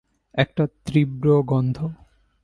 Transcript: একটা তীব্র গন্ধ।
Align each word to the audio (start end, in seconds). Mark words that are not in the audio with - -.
একটা 0.35 0.63
তীব্র 0.85 1.27
গন্ধ। 1.43 1.77